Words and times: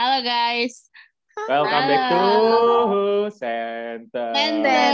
Halo 0.00 0.24
guys. 0.24 0.88
Welcome 1.44 1.84
back 1.92 2.08
to 2.08 2.16
Halo. 2.16 3.28
Center. 3.28 4.32
Center. 4.32 4.88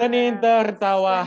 Senin 0.00 0.40
tertawa. 0.40 1.20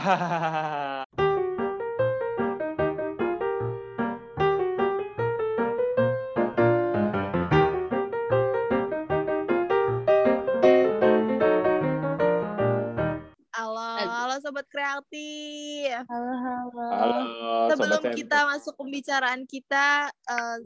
Halo, 13.54 14.10
halo 14.10 14.34
sobat 14.42 14.66
kreatif. 14.66 15.94
Halo, 16.10 16.32
halo. 16.42 16.84
Halo, 16.90 17.22
Sebelum 17.70 18.02
Sobat 18.02 18.18
kita 18.18 18.38
Center. 18.42 18.50
masuk 18.50 18.74
pembicaraan 18.74 19.42
kita, 19.46 20.10
eh, 20.10 20.56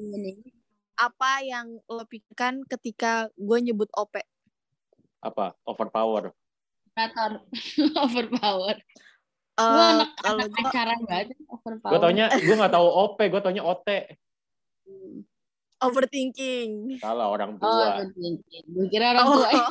apa 0.95 1.43
yang 1.43 1.79
lo 1.85 2.05
pikirkan 2.05 2.63
ketika 2.67 3.29
gue 3.35 3.59
nyebut 3.61 3.89
OP? 3.93 4.21
Apa? 5.21 5.57
Overpower. 5.65 6.33
Operator. 6.89 7.43
Overpower. 8.05 8.77
Eh, 9.55 9.63
Lu 9.63 9.81
anak, 9.81 10.11
kalau 10.19 10.43
anak 10.43 10.49
gue 10.51 10.63
acara 10.67 10.93
banget. 11.03 11.27
Overpower. 11.47 11.91
Gue 11.91 11.99
taunya, 12.01 12.27
gue 12.31 12.55
nggak 12.55 12.75
tahu 12.75 12.87
OP, 12.87 13.19
gue 13.21 13.41
taunya 13.41 13.63
OT. 13.63 13.89
overthinking. 15.85 16.97
Salah 16.97 17.29
orang 17.29 17.61
Oh, 17.61 17.63
tua. 17.63 18.09
gue 18.09 18.87
kira 18.89 19.13
orang 19.13 19.27
Oh, 19.27 19.37
tua. 19.45 19.51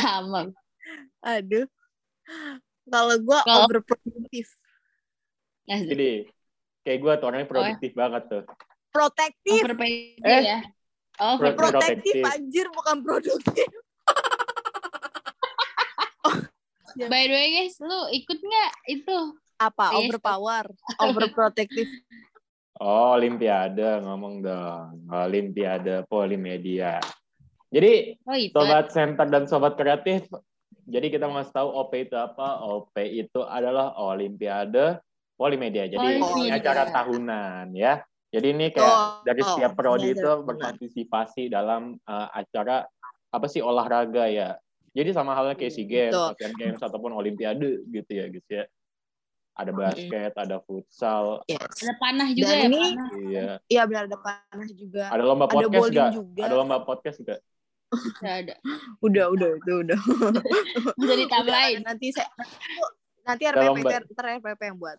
Sama. 0.00 0.40
aduh. 1.20 1.66
Kalau 2.86 3.16
gue. 3.18 3.40
Asik. 5.66 5.90
Jadi, 5.90 6.10
kayak 6.80 6.98
gue 7.02 7.12
tuh 7.12 7.24
Oh, 7.26 7.28
orangnya 7.28 7.50
produktif 7.50 7.92
banget 7.92 8.22
tuh. 8.30 8.42
Protektif. 8.96 9.60
Overpaid 9.60 10.24
Eh. 10.24 10.42
ya. 10.42 10.60
Oh, 11.18 11.36
Pro-. 11.36 11.52
Protektif 11.52 12.16
protektif. 12.16 12.22
anjir 12.26 12.66
bukan 12.70 12.96
produktif. 13.02 13.68
By 16.96 17.28
the 17.28 17.34
way 17.34 17.48
guys, 17.54 17.76
lu 17.78 18.08
ikut 18.10 18.38
nggak 18.38 18.72
itu? 18.90 19.18
Apa? 19.58 19.92
Yes. 19.92 19.98
Overpower. 20.02 20.64
Overprotective. 20.98 21.88
Oh, 22.76 23.16
Olimpiade 23.16 24.00
ngomong 24.00 24.40
dong. 24.40 25.04
Olimpiade 25.06 26.04
Polimedia. 26.06 27.00
Jadi, 27.68 28.16
Oh 28.22 28.32
itu. 28.32 28.52
Sobat 28.52 28.88
Center 28.88 29.26
dan 29.26 29.44
Sobat 29.44 29.76
Kreatif, 29.76 30.28
jadi 30.84 31.10
kita 31.10 31.26
mau 31.26 31.42
tahu 31.42 31.68
OP 31.74 31.92
itu 31.98 32.14
apa? 32.14 32.60
OP 32.62 32.94
itu 33.02 33.40
adalah 33.42 33.96
Olimpiade 33.98 35.00
Polimedia. 35.34 35.84
Jadi 35.86 36.16
Polimedia. 36.16 36.52
acara 36.54 36.84
tahunan 36.86 37.72
ya. 37.72 38.00
Jadi 38.26 38.46
ini 38.52 38.66
kayak 38.68 38.90
Oh, 38.90 39.22
dari 39.22 39.40
oh, 39.40 39.46
setiap 39.48 39.72
prodi 39.74 40.10
iya, 40.10 40.14
itu 40.14 40.26
benar. 40.26 40.44
berpartisipasi 40.44 41.42
dalam 41.46 41.94
uh, 42.02 42.28
acara 42.30 42.84
apa 43.30 43.46
sih 43.46 43.60
olahraga 43.60 44.26
ya. 44.26 44.58
Jadi 44.92 45.12
sama 45.12 45.32
halnya 45.32 45.54
kayak 45.54 45.72
SEA 45.72 45.84
Games. 45.84 46.16
Asian 46.16 46.54
Games 46.54 46.80
ataupun 46.80 47.12
Olimpiade 47.12 47.84
gitu 47.86 48.10
ya 48.10 48.26
guys 48.26 48.48
ya. 48.48 48.64
Ada 49.56 49.72
basket, 49.72 50.32
ada 50.36 50.60
futsal, 50.60 51.40
Yes. 51.48 51.80
Ada 51.80 51.94
panah 51.96 52.28
juga 52.28 52.44
Dan 52.44 52.56
ya. 52.56 52.64
ini- 52.68 52.92
panah. 52.92 53.08
iya. 53.24 53.46
Iya 53.66 53.82
benar 53.84 54.02
ada 54.04 54.18
panah 54.20 54.68
juga. 54.68 55.04
Ada 55.08 55.22
lomba 55.22 55.44
Ada 55.44 55.52
podcast 55.54 55.72
bowling 55.80 55.96
nggak? 55.96 56.12
juga. 56.12 56.42
Ada 56.44 56.54
lomba 56.54 56.76
podcast 56.84 57.16
nggak? 57.24 57.40
Nggak 58.20 58.34
ada. 58.42 58.54
Udah, 59.06 59.24
udah, 59.30 59.48
itu 59.54 59.72
udah. 59.80 59.98
Bisa 60.98 61.14
ditambahin. 61.14 61.80
Udah, 61.80 61.86
nanti 61.88 62.06
saya 62.12 62.28
nanti 63.26 63.42
RPP 63.42 63.78
ter- 63.82 64.06
RPP 64.38 64.60
yang 64.62 64.78
buat. 64.78 64.96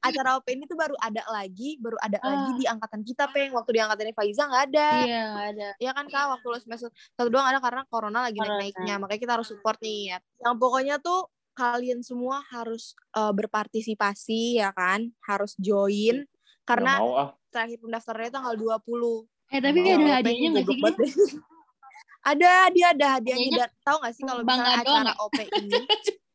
Acara 0.00 0.40
OP 0.40 0.48
ini 0.48 0.64
tuh 0.64 0.74
baru 0.74 0.96
ada 0.96 1.20
lagi, 1.28 1.76
baru 1.76 2.00
ada 2.00 2.16
Ah. 2.18 2.26
lagi 2.32 2.50
di 2.56 2.64
angkatan 2.64 3.04
kita, 3.04 3.28
Peng. 3.30 3.52
Waktu 3.52 3.70
di 3.76 3.80
angkatannya 3.84 4.14
Faiza 4.16 4.48
nggak 4.48 4.64
ada. 4.72 4.88
Iya, 5.04 5.22
nggak 5.28 5.46
ada. 5.52 5.68
Ya 5.76 5.90
kan 5.92 6.04
Kak, 6.08 6.24
waktu 6.32 6.46
lo 6.48 6.58
semester 6.58 6.88
satu 6.88 7.28
doang 7.28 7.44
ada 7.44 7.60
karena 7.60 7.84
corona 7.86 8.24
lagi 8.24 8.40
Corona. 8.40 8.64
naik-naiknya. 8.64 8.94
Makanya 8.96 9.20
kita 9.20 9.32
harus 9.36 9.48
support 9.52 9.76
nih 9.84 10.16
ya. 10.16 10.18
Yang 10.40 10.54
pokoknya 10.56 10.96
tuh 10.98 11.20
kalian 11.52 12.00
semua 12.00 12.40
harus 12.48 12.96
eh, 13.12 13.32
berpartisipasi 13.32 14.56
ya 14.56 14.72
kan, 14.72 15.12
harus 15.24 15.52
join 15.60 16.24
karena 16.64 16.98
mau 16.98 17.12
ah. 17.14 17.30
terakhir 17.52 17.78
pendaftarannya 17.78 18.32
tanggal 18.32 18.54
20. 18.56 19.28
Eh 19.54 19.60
tapi 19.62 19.78
Mau. 19.78 19.94
ada 19.94 20.12
hadiahnya 20.18 20.48
nggak 20.50 20.66
sih? 20.66 20.80
ada 22.26 22.50
dia 22.74 22.86
ada 22.90 23.06
hadiahnya 23.20 23.48
dan 23.54 23.70
tahu 23.86 23.96
nggak 24.02 24.14
sih 24.18 24.22
kalau 24.26 24.42
misalnya 24.42 24.82
acara? 24.82 25.12
OP 25.22 25.38
ini 25.38 25.70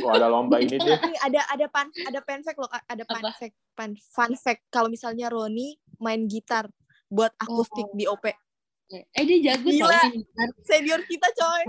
Oh, 0.00 0.10
ada 0.10 0.26
lomba 0.26 0.58
ini 0.58 0.74
deh. 0.74 0.86
Nih, 0.94 1.18
ada 1.20 1.40
ada 1.48 1.66
pan 1.66 1.90
ada 2.00 2.20
fact 2.22 2.54
loh 2.56 2.70
ada 2.70 3.02
fun 3.02 3.18
Apa? 3.20 3.32
fact 3.32 3.56
fun, 3.72 3.90
fun 4.08 4.32
fact 4.34 4.62
kalau 4.68 4.86
misalnya 4.86 5.26
Roni 5.26 5.74
main 5.98 6.24
gitar 6.24 6.70
buat 7.06 7.34
akustik 7.36 7.84
Oh. 7.84 7.92
di 7.92 8.06
OP 8.06 8.24
Eh 9.10 9.24
dia 9.24 9.38
jago 9.44 9.66
Gila. 9.66 9.90
tau 9.90 10.14
senior 10.62 11.02
kita 11.02 11.26
coy 11.32 11.64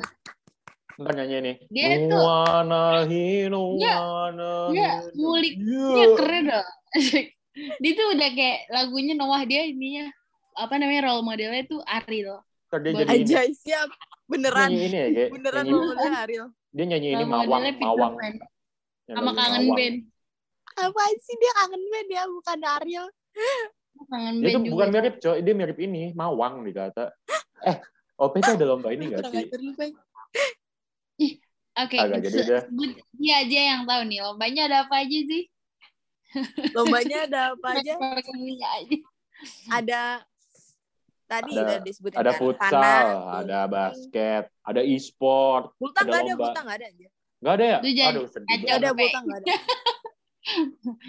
Ntar 0.95 1.11
nyanyi 1.13 1.37
nih. 1.41 1.55
Dia 1.67 1.87
tuh- 2.05 2.21
Wana 2.21 2.83
hino 3.03 3.75
Dia- 3.75 3.99
wana 3.99 4.53
Dia 4.69 4.89
ngulik. 5.11 5.53
Dia 5.59 6.05
keren 6.13 6.43
dong. 6.47 6.67
dia 7.81 7.91
tuh 7.93 8.07
udah 8.13 8.29
kayak 8.31 8.59
lagunya 8.69 9.13
Noah 9.13 9.43
dia 9.43 9.65
ininya 9.65 10.07
apa 10.55 10.77
namanya 10.77 11.01
role 11.05 11.19
modelnya 11.21 11.63
tuh 11.65 11.83
Ariel. 11.83 12.39
Ntar 12.69 12.79
dia 12.79 12.91
Buat- 12.93 13.01
jadi 13.01 13.17
ini. 13.17 13.23
aja 13.27 13.39
siap 13.51 13.89
beneran 14.25 14.69
Nyanyi 14.69 14.83
ini 14.83 14.95
ya, 14.95 15.07
kayak. 15.09 15.29
beneran 15.31 15.63
nyanyi, 15.63 15.75
momennya 15.75 16.11
Ariel 16.17 16.47
dia 16.75 16.85
nyanyi 16.85 17.07
ini 17.15 17.23
mawang, 17.23 17.63
mawang. 17.79 18.13
Yang 19.07 19.15
Sama 19.15 19.31
kangen 19.31 19.61
Mawang. 19.63 19.77
band. 19.79 19.97
apaan 20.75 21.15
sih 21.23 21.35
dia 21.39 21.51
kangen 21.55 21.83
band 21.87 22.09
ya 22.11 22.23
bukan 22.27 22.59
Ariel 22.67 23.07
Kangen 24.11 24.35
Dia 24.43 24.43
band 24.43 24.51
tuh 24.51 24.61
juga. 24.61 24.73
bukan 24.75 24.89
mirip, 24.91 25.13
coy. 25.23 25.37
Dia 25.39 25.53
mirip 25.55 25.77
ini, 25.79 26.01
mawang 26.11 26.67
dikata. 26.67 27.15
Eh, 27.63 27.77
OP 28.19 28.33
itu 28.35 28.51
ada 28.51 28.65
lomba 28.67 28.91
ini 28.91 29.07
gak 29.07 29.23
sih? 29.31 29.47
Oke, 31.75 31.97
sebut- 31.99 32.99
dia 33.15 33.35
aja 33.43 33.59
yang 33.75 33.81
tahu 33.83 34.01
nih 34.07 34.19
lombanya 34.23 34.61
ada 34.67 34.77
apa 34.87 34.95
aja 35.03 35.19
sih? 35.27 35.43
lombanya 36.75 37.17
ada 37.27 37.39
apa 37.55 37.67
aja. 37.79 37.93
ada 39.79 40.01
tadi 41.25 41.51
Ada- 41.51 41.61
udah 41.61 41.77
disebutin 41.81 42.17
Ada 42.17 42.31
kan, 42.31 42.39
futsal, 42.39 42.71
panah, 42.71 43.05
ada 43.39 43.59
basket, 43.65 44.43
ada 44.61 44.81
e-sport. 44.81 45.63
Bultang 45.75 46.03
ada 46.03 46.11
nggak 46.11 46.21
ada 46.21 46.33
bultang 46.35 46.63
nggak 46.63 46.77
ada 46.77 46.87
aja 46.87 47.07
Gak 47.35 47.53
ada 47.53 47.65
ya? 47.67 47.77
Jadi 47.79 48.01
Aduh, 48.01 48.25
sedih 48.25 48.57
banget. 48.57 48.93
bultang 48.95 49.23
nggak 49.23 49.39
ada 49.39 49.53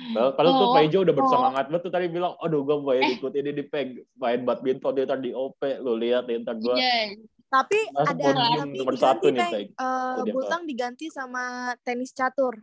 Padahal 0.08 0.32
padahal 0.32 0.54
tuh 0.54 0.66
Oh, 0.66 0.74
Paijo 0.74 0.98
udah 0.98 1.12
oh. 1.12 1.18
bersemangat 1.18 1.64
banget 1.66 1.82
tuh 1.82 1.92
tadi 1.92 2.06
bilang, 2.08 2.32
aduh 2.36 2.60
gue 2.62 2.76
mau 2.78 2.90
Eh. 2.90 3.14
ikut 3.14 3.32
ini 3.32 3.50
di 3.52 3.62
peg 3.62 3.88
main 4.14 4.40
badminton 4.42 4.92
dia 4.92 5.04
ntar 5.04 5.18
di 5.18 5.30
OP, 5.30 5.60
lu 5.78 5.92
lihat 5.94 6.24
ya 6.24 6.40
ntar 6.40 6.56
gue 6.56 6.72
Iya. 6.72 7.20
tapi 7.46 7.78
Masuk 7.90 8.10
ada 8.10 8.24
tapi 8.26 8.56
nomor 8.72 8.72
diganti 8.90 8.96
satu 8.98 9.26
nih, 9.28 9.38
Peng. 9.38 9.52
Peng. 9.52 9.68
Eh, 9.70 10.32
bultang 10.32 10.62
diganti 10.64 11.06
sama 11.08 11.44
tenis 11.80 12.10
catur 12.10 12.56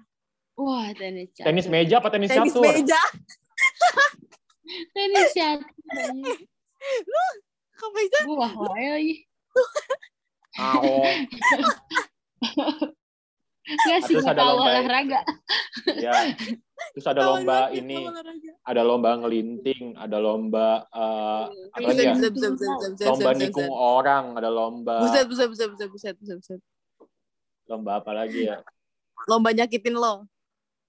Wah, 0.55 0.89
tenis 0.91 1.29
catur. 1.31 1.45
tenis 1.47 1.65
meja 1.67 1.95
apa 1.97 2.09
tenis, 2.09 2.29
tenis 2.29 2.51
catur? 2.51 2.65
meja 2.67 3.01
Tenis 4.89 5.29
catur. 5.31 5.67
Kamu 7.73 7.91
bisa 7.93 8.17
Wah, 8.29 8.51
wae 8.69 8.87
lagi. 8.91 9.15
Au. 10.55 10.83
Nggak 13.63 13.99
sih 14.03 14.13
Terus 14.13 14.27
ada 14.27 14.43
lomba- 14.43 14.67
olahraga. 14.69 15.19
ya. 15.95 16.11
Terus 16.93 17.07
ada 17.07 17.21
lomba 17.23 17.71
ini, 17.71 18.03
ada 18.61 18.81
lomba 18.83 19.15
ngelinting, 19.15 19.95
ada 19.95 20.19
lomba 20.19 20.83
eh, 20.85 21.43
apa 21.71 21.87
lagi 21.87 22.03
ya? 22.03 22.13
bisa, 22.13 22.27
bisa, 22.29 22.47
bisa, 22.51 22.67
bisa, 22.67 22.87
bisa, 22.91 23.03
Lomba 23.07 23.31
bisa, 23.31 23.39
nikung 23.41 23.71
bisa. 23.71 23.79
orang, 23.79 24.25
ada 24.35 24.49
lomba 24.51 24.95
Buset, 24.99 25.25
buset, 25.25 25.47
buset, 25.47 25.69
buset, 25.69 25.89
buset, 25.89 26.15
buset, 26.19 26.37
buset. 26.37 26.59
lomba 27.65 28.03
apa 28.03 28.11
lagi 28.11 28.45
ya? 28.45 28.59
Lomba 29.25 29.49
nyakitin 29.49 29.95
lo. 29.95 30.27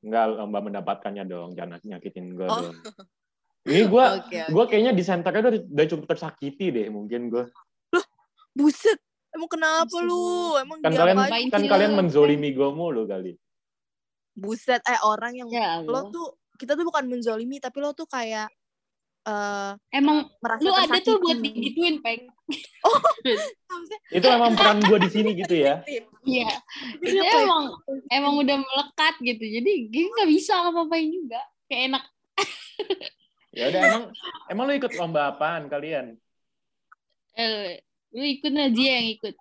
Enggak, 0.02 0.34
lomba 0.34 0.58
mendapatkannya 0.60 1.24
dong, 1.24 1.54
jangan 1.54 1.78
nyakitin 1.80 2.34
gue 2.34 2.44
Oh. 2.44 2.58
dong. 2.60 2.74
Ini 3.64 3.82
gue, 3.84 4.04
Oke, 4.18 4.38
oke. 4.38 4.50
gue 4.50 4.64
kayaknya 4.68 4.92
di 4.92 5.02
senternya 5.02 5.40
udah, 5.42 5.52
udah 5.66 5.86
cukup 5.88 6.06
tersakiti 6.06 6.66
deh, 6.68 6.86
mungkin 6.88 7.28
gue. 7.28 7.44
Buset. 8.52 9.00
Emang 9.30 9.48
kenapa 9.48 9.88
Buset. 9.88 10.04
lu? 10.04 10.22
Emang 10.56 10.78
Kan 10.78 10.92
kalian, 10.92 11.16
Ngapain 11.18 11.48
kan 11.48 11.62
kalian 11.64 11.92
menzolimi 11.94 12.50
gue 12.50 12.68
mulu 12.70 13.02
kali. 13.04 13.34
Buset, 14.30 14.78
eh 14.80 15.00
orang 15.00 15.32
yang 15.36 15.48
Ya 15.48 15.78
lo 15.80 16.06
tuh 16.08 16.26
kita 16.54 16.74
tuh 16.74 16.84
bukan 16.84 17.06
menzolimi 17.06 17.58
tapi 17.58 17.78
lo 17.78 17.90
tuh 17.92 18.04
kayak 18.04 18.46
eh 19.24 19.72
Emang 19.90 20.28
merasa 20.36 20.60
lu 20.60 20.70
ada 20.70 20.98
tuh 21.00 21.16
buat 21.16 21.34
tersakiti. 21.34 21.50
digituin, 21.72 21.96
Peng. 21.98 22.22
Maksudnya, 23.64 23.98
Itu 24.12 24.26
memang 24.28 24.52
peran 24.52 24.78
gue 24.80 24.98
di 25.00 25.10
sini 25.10 25.30
gitu 25.34 25.54
ya. 25.56 25.80
Iya. 26.22 26.50
Tapi 26.94 27.00
Itu 27.00 27.10
dia 27.10 27.22
kayak- 27.24 27.42
emang 27.42 27.64
emang 28.08 28.34
udah 28.36 28.56
melekat 28.56 29.14
gitu. 29.18 29.40
Jadi 29.42 29.72
gue 29.88 30.04
nggak 30.12 30.30
bisa 30.30 30.52
apa-apain 30.62 31.08
juga. 31.08 31.40
Kayak 31.66 31.82
enak. 31.90 32.04
Ya 33.54 33.70
udah 33.70 33.80
emang 33.86 34.04
emang 34.50 34.64
lu 34.66 34.74
ikut 34.74 34.92
lomba 34.98 35.30
apaan 35.30 35.70
kalian? 35.70 36.18
Eh, 37.38 37.78
lu 38.10 38.24
ikut 38.26 38.50
Najia 38.50 38.98
yang 38.98 39.08
ikut. 39.14 39.34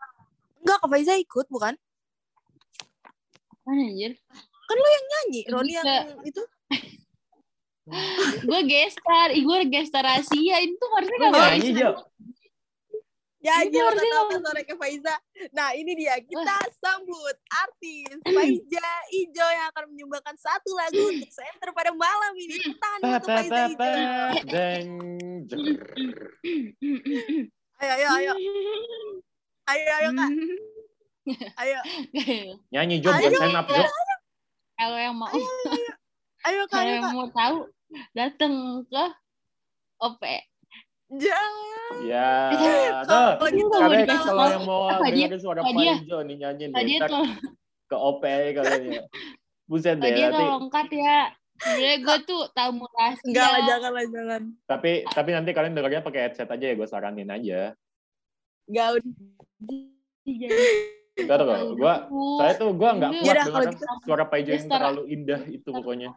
Enggak, 0.61 0.77
Kak 0.85 0.89
Faiza 0.89 1.13
ikut 1.17 1.47
bukan? 1.49 1.73
Mana 3.65 3.81
anjir? 3.89 4.13
Kan 4.69 4.77
lo 4.77 4.87
yang 4.87 5.05
nyanyi, 5.09 5.41
Roni 5.49 5.71
yang 5.73 5.87
itu. 6.23 6.43
gue 8.47 8.61
gestar, 8.63 9.27
ih 9.35 9.43
gue 9.43 9.59
gestar 9.67 10.05
Asia 10.07 10.55
itu 10.63 10.85
harusnya 10.95 11.17
Lu 11.19 11.27
gak 11.33 11.51
nyanyi. 11.57 11.71
Jo. 11.75 11.91
Iya, 13.43 13.67
lo 13.67 13.91
harusnya 13.91 14.07
tahu 14.07 14.23
ngomong. 14.23 14.39
suara 14.39 14.61
ke 14.63 14.75
Faiza. 14.79 15.15
Nah 15.51 15.75
ini 15.75 15.91
dia 15.99 16.15
kita 16.23 16.55
sambut 16.79 17.35
artis 17.51 18.15
Faiza 18.23 18.89
Ijo 19.11 19.43
yang 19.51 19.67
akan 19.75 19.83
menyumbangkan 19.91 20.35
satu 20.39 20.71
lagu 20.79 21.11
untuk 21.11 21.27
center 21.27 21.75
pada 21.75 21.91
malam 21.91 22.31
ini. 22.39 22.55
Tepuk 22.55 22.79
Tangan 22.79 23.19
untuk 23.19 23.27
Faiza 23.27 23.61
Ijo. 23.67 23.91
deng. 24.55 24.89
Ayo 27.83 27.91
ayo 27.99 28.07
ayo 28.15 28.33
ayo 29.67 29.91
ayo 29.91 30.09
kak. 30.15 30.31
Ayo 31.63 31.79
Nyanyi 32.67 32.99
Jo, 32.99 33.15
Ayo, 33.15 33.31
stand 33.31 33.55
up 33.55 33.67
Jo. 33.67 33.79
Kalau 34.75 34.97
yang 34.99 35.15
mau 35.15 35.31
ayo 35.31 36.63
kak 36.67 36.79
kalau 36.79 36.83
ayo 36.83 36.91
yang 36.99 37.15
mau 37.15 37.27
tahu 37.31 37.57
datang 38.15 38.83
ke 38.87 39.03
OP. 39.99 40.19
Jangan. 41.11 41.93
Ya, 42.03 42.31
Kalau 43.05 43.37
tuh. 43.37 43.53
mau 43.63 43.79
Katanya 43.83 44.01
dikasih 44.01 44.23
kalau 44.23 44.41
tahu. 44.41 44.53
yang 44.53 44.63
mau 44.65 44.81
dengerin 44.89 45.39
suara? 45.39 45.59
Faizo 45.61 46.17
nih 46.23 46.35
nyanyi 46.39 46.63
nih. 46.69 46.75
Tadi 46.75 46.93
Ntar 46.97 47.09
tuh 47.11 47.25
ke 47.85 47.97
OP 47.97 48.23
katanya. 48.55 49.01
Buset 49.63 49.95
deh, 49.95 50.09
tadi 50.09 50.21
tolong 50.27 50.67
cut 50.67 50.89
ya. 50.89 51.19
Sebenernya 51.53 51.95
gue 52.01 52.17
tuh 52.25 52.41
tamu 52.51 52.83
rahasia. 52.89 53.23
Enggak 53.29 53.47
lah 53.47 53.61
jangan 53.63 53.91
lah 53.93 54.05
jangan. 54.09 54.41
Tapi 54.65 54.91
tapi 55.05 55.29
nanti 55.31 55.49
kalian 55.53 55.73
dengernya 55.77 56.01
pakai 56.01 56.21
headset 56.27 56.49
aja 56.49 56.65
ya, 56.65 56.75
gue 56.75 56.87
saranin 56.89 57.29
aja. 57.29 57.77
Enggak 58.67 58.87
udah. 58.97 59.13
Enggak 61.13 61.37
tuh, 61.37 61.77
gue 61.77 61.93
saya 62.41 62.53
tuh 62.57 62.69
gue 62.73 62.89
nggak 62.89 63.11
kuat 63.13 63.21
Yaudah, 63.23 63.45
kalau 63.45 63.65
dengerin 63.69 63.77
gitu. 63.77 64.03
suara 64.03 64.25
Paijo 64.25 64.49
yang 64.49 64.65
terlalu 64.65 65.03
indah 65.13 65.41
itu 65.45 65.69
pokoknya. 65.69 66.09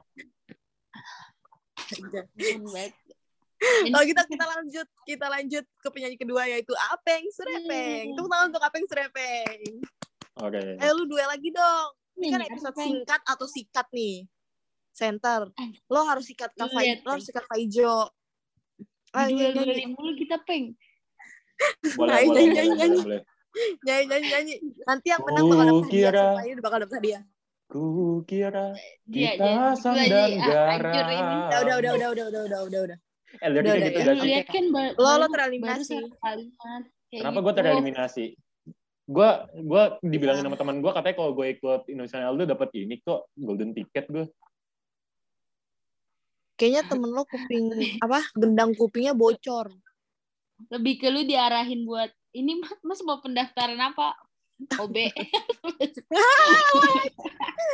Kalau 3.88 3.96
oh, 3.96 4.04
gitu. 4.04 4.12
kita 4.12 4.22
kita 4.28 4.44
lanjut, 4.52 4.86
kita 5.08 5.26
lanjut 5.32 5.64
ke 5.64 5.88
penyanyi 5.88 6.16
kedua 6.20 6.42
yaitu 6.44 6.72
Apeng 6.92 7.24
Surepeng. 7.32 8.12
Tepuk 8.12 8.28
tangan 8.28 8.46
untuk 8.52 8.64
Apeng 8.64 8.84
Srepeng. 8.84 9.60
Oke. 10.44 10.60
Okay. 10.60 10.84
Eh 10.84 10.92
lu 10.92 11.08
duel 11.08 11.28
lagi 11.28 11.48
dong. 11.48 11.88
Ini 12.16 12.26
kan 12.32 12.42
episode 12.44 12.76
singkat 12.76 13.20
atau 13.24 13.46
sikat 13.48 13.88
nih. 13.92 14.24
Center. 14.92 15.52
Lo 15.92 16.00
harus 16.08 16.24
sikat 16.24 16.56
Kak 16.56 16.72
lo 17.04 17.10
harus 17.12 17.24
sikat 17.28 17.44
Faijo. 17.48 18.08
Ah, 19.12 19.28
duel 19.28 19.52
duel 19.52 19.92
mulu 19.92 20.12
kita 20.16 20.40
peng. 20.44 20.76
Boleh, 21.96 22.12
nah, 22.12 22.20
boleh, 22.20 22.44
nyanyi, 22.52 22.72
nyanyi, 22.76 22.98
nyanyi, 23.80 24.04
nyanyi, 24.12 24.26
nyanyi. 24.28 24.54
Nanti 24.84 25.08
yang 25.08 25.24
menang 25.24 25.48
bakal 25.48 25.64
dapat 25.64 25.84
hadiah. 25.88 26.12
Kira... 26.12 26.60
bakal 26.60 26.78
dapat 26.84 26.96
hadiah. 27.00 27.22
Ku 27.66 27.82
kira 28.28 28.76
kita 29.08 29.72
dan 29.88 30.36
garam. 30.36 31.48
Udah, 31.48 31.60
udah, 31.64 31.76
udah, 31.80 31.92
udah, 31.96 32.08
udah, 32.12 32.26
udah, 32.28 32.60
udah, 32.68 32.80
udah. 32.92 32.98
Eh, 33.40 33.48
Udah, 33.52 33.60
gitu 33.62 33.98
udah, 34.00 34.14
gak 34.14 34.24
sih? 34.24 34.44
kan 34.48 34.64
Lo, 34.96 35.10
lo 35.20 35.26
tereliminasi. 35.28 35.94
kalimat. 36.18 36.82
Kayak 37.06 37.20
Kenapa 37.22 37.38
gitu. 37.38 37.44
gue 37.46 37.54
tereliminasi? 37.54 38.24
Gue 39.06 39.30
gue 39.62 39.82
dibilangin 40.02 40.42
sama 40.42 40.58
teman 40.58 40.82
gue 40.82 40.90
katanya 40.90 41.16
kalau 41.16 41.30
gue 41.36 41.46
ikut 41.54 41.80
Indonesian 41.86 42.26
Idol 42.26 42.48
dapat 42.50 42.68
ini 42.74 42.98
kok 43.00 43.30
golden 43.38 43.70
ticket 43.70 44.06
gue. 44.10 44.26
Kayaknya 46.56 46.82
temen 46.88 47.12
lo 47.12 47.28
kuping, 47.28 47.68
apa, 48.00 48.24
gendang 48.32 48.72
kupingnya 48.72 49.12
bocor. 49.12 49.68
Lebih 50.72 51.04
ke 51.04 51.12
lu 51.12 51.20
diarahin 51.28 51.84
buat 51.84 52.08
ini 52.32 52.56
mas, 52.56 52.72
mas 52.80 53.00
mau 53.04 53.20
pendaftaran 53.20 53.76
apa? 53.76 54.16
OB. 54.80 54.96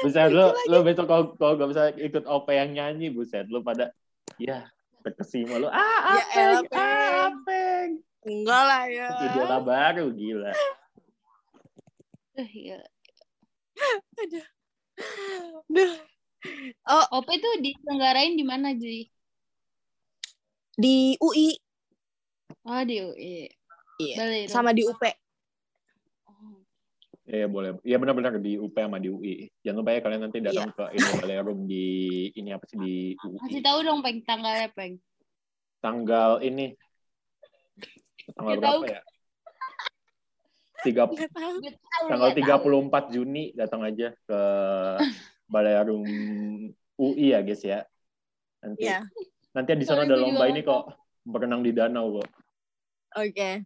Buset 0.03 0.29
lu 0.35 0.51
lu 0.67 0.79
besok 0.83 1.07
kalau 1.07 1.25
kalau 1.39 1.55
gak 1.55 1.71
bisa 1.71 1.83
ikut 1.95 2.25
OP 2.27 2.51
yang 2.51 2.75
nyanyi 2.75 3.15
buset 3.15 3.47
lu 3.47 3.63
pada 3.63 3.95
ya 4.35 4.67
terkesima 5.03 5.59
lu 5.59 5.67
ah 5.67 5.75
Ya 5.75 6.25
apeng 6.25 6.39
elah, 6.39 6.63
ah 6.63 6.65
Peng. 6.65 7.13
apeng 7.29 7.91
Enggak 8.23 8.63
lah 8.63 8.83
ya. 8.87 9.09
idola 9.27 9.59
baru 9.59 10.07
gila 10.11 10.53
Eh, 12.33 12.49
iya. 12.49 12.81
Duh. 15.69 15.93
Oh, 16.89 17.05
OP 17.13 17.29
tuh 17.29 17.61
diselenggarain 17.61 18.33
di 18.33 18.43
mana, 18.43 18.73
Ji? 18.73 19.05
di 20.73 21.13
UI 21.19 21.53
Oh, 22.65 22.83
di 22.83 22.97
UI. 22.99 23.51
Iya. 24.01 24.15
Balai 24.17 24.43
sama 24.49 24.73
di 24.73 24.83
UP. 24.83 25.03
Oh. 27.23 27.31
ya 27.31 27.47
boleh 27.47 27.79
ya 27.87 28.03
benar-benar 28.03 28.35
di 28.43 28.59
UP 28.59 28.75
sama 28.75 28.99
di 28.99 29.07
UI 29.07 29.47
jangan 29.63 29.79
lupa 29.87 29.95
ya 29.95 30.01
kalian 30.03 30.23
nanti 30.27 30.39
datang 30.43 30.75
ke 30.75 30.85
ini 30.91 31.07
ballroom 31.23 31.61
di 31.71 31.87
ini 32.35 32.51
apa 32.51 32.67
sih 32.67 32.77
di 32.83 32.95
Kasih 33.15 33.63
UI 33.63 33.63
tahu 33.63 33.79
dong, 33.87 34.01
Peng, 34.03 34.19
tanggalnya, 34.27 34.69
Peng. 34.75 34.99
tanggal 35.79 36.43
ini 36.43 36.75
tanggal 38.35 38.59
tahu. 38.59 38.83
berapa 38.83 38.87
ya 38.91 39.01
tiga 40.83 41.03
tahu. 41.07 41.15
Gue 41.63 41.71
tahu, 41.71 42.05
tanggal 42.11 42.29
nggak 42.35 42.59
tahu. 42.59 43.07
34 43.07 43.15
Juni 43.15 43.45
datang 43.55 43.81
aja 43.87 44.11
ke 44.27 44.41
ballroom 45.47 46.03
UI 46.99 47.31
ya 47.31 47.39
guys 47.47 47.63
ya 47.63 47.87
nanti 48.59 48.83
Iya. 48.91 49.07
nanti 49.55 49.71
di 49.79 49.87
sana 49.87 50.03
ada 50.11 50.19
lomba 50.19 50.51
ini 50.51 50.67
kok 50.67 50.91
berenang 51.23 51.63
di 51.63 51.71
danau 51.71 52.19
kok 52.19 52.27
Oke. 53.15 53.63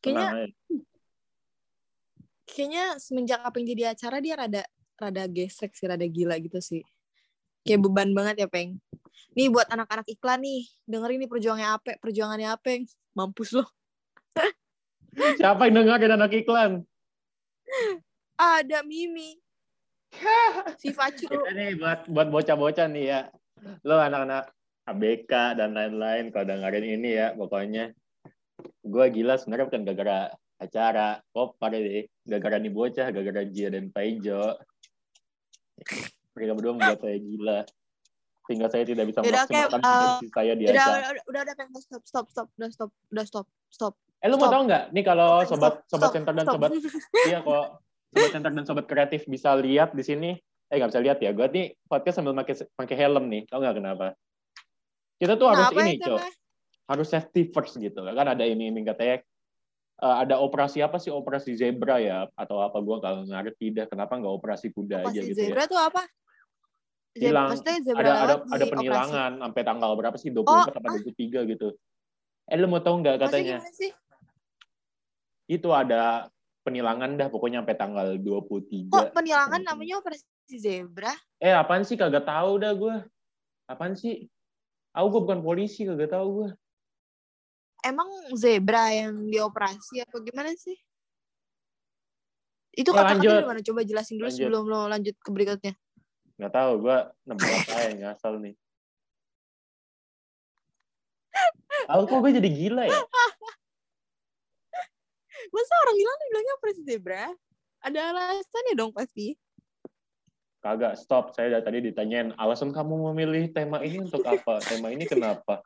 Kayaknya 0.00 0.24
tenang 0.24 0.36
aja 0.40 0.46
kayaknya 2.52 2.98
semenjak 2.98 3.40
apa 3.40 3.54
yang 3.58 3.68
jadi 3.74 3.82
acara 3.94 4.16
dia 4.18 4.34
rada 4.36 4.62
rada 5.00 5.24
gesrek 5.30 5.72
sih, 5.72 5.86
rada 5.88 6.04
gila 6.04 6.36
gitu 6.42 6.60
sih. 6.60 6.84
Kayak 7.64 7.80
beban 7.88 8.10
banget 8.12 8.44
ya, 8.44 8.48
Peng. 8.48 8.76
Nih 9.36 9.48
buat 9.52 9.68
anak-anak 9.68 10.08
iklan 10.10 10.40
nih, 10.42 10.64
dengerin 10.88 11.18
nih 11.24 11.30
perjuangannya 11.30 11.68
Ape, 11.76 11.92
perjuangannya 12.00 12.48
Apeng. 12.50 12.82
Mampus 13.14 13.56
lo. 13.56 13.64
siapa 15.10 15.66
yang 15.66 15.82
dengerin 15.82 16.14
anak 16.14 16.30
iklan 16.30 16.86
Ada 18.38 18.86
Mimi. 18.86 19.36
si 20.80 20.90
Facu. 20.90 21.30
Kita 21.30 21.50
nih 21.54 21.78
buat 21.78 22.08
buat 22.10 22.28
bocah-bocah 22.32 22.86
nih 22.90 23.04
ya. 23.06 23.20
Lo 23.86 24.00
anak-anak 24.00 24.50
ABK 24.90 25.32
dan 25.54 25.76
lain-lain 25.76 26.34
kalau 26.34 26.46
dengerin 26.50 26.86
ini 26.98 27.10
ya 27.14 27.36
pokoknya. 27.36 27.94
Gue 28.82 29.06
gila 29.12 29.38
sebenarnya 29.38 29.68
bukan 29.70 29.82
gara-gara 29.86 30.20
acara. 30.60 31.18
Kopar 31.32 31.72
deh. 31.72 32.06
Gara-gara 32.28 32.60
nih 32.60 32.72
bocah, 32.72 33.08
gara-gara 33.08 33.42
Gia 33.48 33.72
dan 33.72 33.88
Paijo. 33.88 34.60
Mereka 36.36 36.52
berdua 36.52 36.72
membuat 36.76 37.00
saya 37.00 37.16
gila. 37.16 37.60
Sehingga 38.44 38.66
saya 38.66 38.84
tidak 38.84 39.04
bisa 39.06 39.18
Yaudah, 39.22 39.46
oke, 39.46 39.52
memaksimalkan 39.54 39.80
uh, 39.80 39.90
potensi 39.94 40.28
saya 40.34 40.52
di 40.58 40.64
Udah, 40.66 40.74
acara. 40.74 40.90
udah, 40.90 41.10
udah, 41.10 41.22
udah, 41.30 41.54
udah. 41.54 41.80
Stop, 41.80 42.02
stop, 42.02 42.26
stop, 42.28 42.48
udah 42.58 42.68
stop, 42.74 42.90
udah 43.14 43.24
stop, 43.24 43.46
stop. 43.70 43.94
Eh 44.20 44.28
lu 44.28 44.36
mau 44.36 44.50
stop. 44.50 44.54
tau 44.58 44.62
nggak? 44.68 44.84
Nih 44.92 45.04
kalau 45.06 45.30
sobat 45.48 45.74
stop, 45.86 45.90
sobat 45.96 46.10
center 46.12 46.34
dan 46.36 46.44
stop. 46.44 46.54
sobat 46.58 46.70
iya 47.24 47.38
kok 47.40 47.66
sobat 48.10 48.30
center 48.34 48.50
dan 48.52 48.64
sobat 48.66 48.84
kreatif 48.90 49.20
bisa 49.30 49.54
lihat 49.56 49.94
di 49.96 50.04
sini. 50.04 50.30
Eh 50.68 50.76
nggak 50.76 50.90
bisa 50.92 51.00
lihat 51.00 51.18
ya. 51.22 51.30
Gue 51.32 51.46
nih 51.48 51.66
podcast 51.88 52.20
sambil 52.20 52.34
pakai 52.36 52.54
pakai 52.76 52.96
helm 52.98 53.24
nih. 53.32 53.42
Tau 53.48 53.62
nggak 53.62 53.76
kenapa? 53.80 54.18
Kita 55.20 55.36
tuh 55.36 55.46
harus 55.52 55.68
Kenapa 55.70 55.80
ini, 55.86 55.94
Cok. 56.00 56.20
Harus 56.90 57.06
safety 57.06 57.42
first 57.54 57.74
gitu. 57.78 58.00
Kan 58.02 58.26
ada 58.26 58.44
ini 58.44 58.72
ini 58.72 58.80
katanya 58.82 59.22
eh, 60.00 60.16
ada 60.26 60.40
operasi 60.40 60.80
apa 60.80 60.96
sih 60.96 61.12
operasi 61.12 61.54
zebra 61.54 62.00
ya 62.00 62.24
atau 62.34 62.60
apa 62.60 62.80
gue 62.80 62.96
kalau 62.98 63.22
ngerti 63.24 63.76
dah 63.76 63.86
kenapa 63.86 64.16
nggak 64.16 64.34
operasi 64.34 64.72
kuda 64.72 65.04
Apa 65.04 65.12
aja 65.12 65.20
gitu 65.20 65.36
ya 65.36 65.46
zebra 65.52 65.64
tuh 65.68 65.80
apa? 65.80 66.02
Hilang. 67.10 67.50
ada 67.98 68.10
ada 68.22 68.34
ada 68.46 68.64
penilangan 68.70 69.30
sampai 69.42 69.62
tanggal 69.66 69.90
berapa 69.98 70.14
sih 70.14 70.30
24 70.30 70.46
Oh, 70.46 70.62
atau 70.70 70.80
23 71.10 71.52
gitu 71.52 71.68
eh 72.46 72.56
lu 72.58 72.66
mau 72.66 72.78
tahu 72.78 73.02
nggak 73.02 73.18
operasi. 73.18 73.30
Katanya 73.30 73.56
sih? 73.70 73.90
itu 75.50 75.66
ada 75.74 76.30
penilangan 76.62 77.18
dah 77.18 77.26
pokoknya 77.26 77.66
sampai 77.66 77.74
tanggal 77.74 78.06
23 78.14 78.94
Kok 78.94 79.10
penilangan 79.10 79.60
namanya 79.66 79.98
operasi 79.98 80.26
zebra? 80.54 81.10
Eh, 81.42 81.50
apaan 81.50 81.82
sih 81.82 81.98
kagak 81.98 82.22
tahu 82.22 82.62
dah 82.62 82.70
gue. 82.70 82.94
Apaan 83.66 83.98
sih? 83.98 84.30
Aku 84.94 85.10
gue 85.10 85.20
bukan 85.26 85.42
polisi 85.42 85.82
kagak 85.82 86.14
tahu 86.14 86.46
gue. 86.46 86.48
Emang 87.80 88.08
zebra 88.36 88.92
yang 88.92 89.26
dioperasi 89.26 90.04
apa 90.04 90.16
gimana 90.20 90.52
sih? 90.52 90.76
Itu 92.70 92.92
Ya, 92.92 92.96
kata-kata 93.02 93.14
lanjut. 93.18 93.32
dari 93.34 93.48
mana? 93.48 93.60
Coba 93.64 93.80
jelasin 93.82 94.14
dulu 94.16 94.28
Lanjut. 94.28 94.38
sebelum 94.38 94.64
lo 94.68 94.80
lanjut 94.86 95.16
ke 95.16 95.30
berikutnya. 95.32 95.72
Nggak 96.36 96.52
tahu 96.52 96.72
gue 96.80 96.96
nebak 97.26 97.68
aja 97.68 97.90
ngasal 97.92 98.34
nih. 98.40 98.54
Aku 101.88 102.04
kok 102.06 102.20
gue 102.22 102.32
jadi 102.36 102.48
gila 102.48 102.84
ya? 102.86 102.94
Masa 105.54 105.72
orang 105.82 105.96
bilang 105.96 106.16
bilangnya 106.30 106.54
operasi 106.60 106.80
zebra? 106.84 107.24
Ada 107.80 108.00
alasannya 108.12 108.74
dong 108.76 108.92
pasti. 108.92 109.34
Kagak, 110.60 111.00
stop. 111.00 111.32
Saya 111.32 111.56
dari 111.56 111.64
tadi 111.64 111.78
ditanyain, 111.88 112.36
alasan 112.36 112.70
kamu 112.70 113.10
memilih 113.10 113.48
tema 113.48 113.80
ini 113.80 114.04
untuk 114.04 114.20
apa? 114.20 114.60
Tema 114.60 114.92
ini 114.92 115.08
kenapa? 115.08 115.64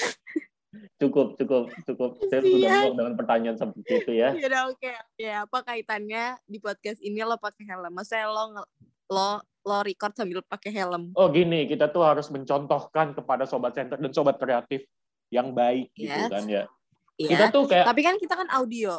Cukup, 0.96 1.36
cukup, 1.36 1.68
cukup. 1.84 2.16
Saya 2.32 2.40
sudah 2.40 2.68
muak 2.80 2.94
dengan 2.96 3.14
pertanyaan 3.20 3.56
seperti 3.60 3.92
itu 3.92 4.12
ya. 4.16 4.32
Ya 4.32 4.60
oke. 4.64 4.92
Ya 5.20 5.34
apa 5.44 5.58
kaitannya 5.60 6.40
di 6.48 6.56
podcast 6.64 7.04
ini 7.04 7.20
lo 7.20 7.36
pakai 7.36 7.68
helm? 7.68 7.92
Maksudnya 7.92 8.32
lo 8.32 8.64
lo 9.12 9.28
lo 9.44 9.78
record 9.84 10.16
sambil 10.16 10.40
pakai 10.40 10.72
helm? 10.72 11.12
Oh 11.12 11.28
gini, 11.28 11.68
kita 11.68 11.92
tuh 11.92 12.00
harus 12.00 12.32
mencontohkan 12.32 13.12
kepada 13.12 13.44
sobat 13.44 13.76
center 13.76 14.00
dan 14.00 14.12
sobat 14.16 14.40
kreatif 14.40 14.88
yang 15.28 15.52
baik 15.52 15.92
gitu 15.92 16.08
Yes. 16.08 16.32
kan 16.32 16.44
ya. 16.48 16.64
Kita 17.20 17.44
ya. 17.48 17.54
tuh 17.54 17.64
kayak 17.68 17.86
Tapi 17.92 18.00
kan 18.00 18.14
kita 18.16 18.34
kan 18.34 18.48
audio. 18.56 18.96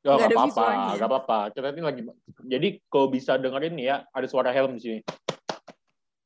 Gak 0.00 0.14
Nggak 0.14 0.28
ada 0.30 0.36
apa-apa, 0.40 0.66
gak 0.96 1.08
apa-apa. 1.10 1.38
Kita 1.52 1.66
ini 1.74 1.82
lagi, 1.84 2.00
jadi 2.48 2.68
kalau 2.86 3.06
bisa 3.10 3.34
dengerin 3.34 3.76
ya, 3.76 4.06
ada 4.14 4.26
suara 4.30 4.54
helm 4.54 4.78
di 4.78 4.80
sini. 4.80 4.98